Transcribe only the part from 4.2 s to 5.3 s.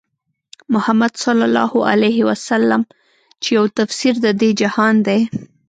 د دې جهان دی